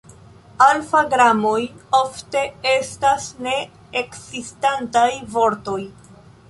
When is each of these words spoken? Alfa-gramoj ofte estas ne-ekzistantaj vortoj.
Alfa-gramoj 0.65 1.59
ofte 1.99 2.43
estas 2.71 3.29
ne-ekzistantaj 3.49 5.09
vortoj. 5.37 5.81